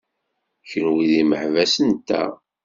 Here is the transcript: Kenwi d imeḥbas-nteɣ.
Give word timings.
Kenwi 0.69 1.05
d 1.09 1.11
imeḥbas-nteɣ. 1.21 2.31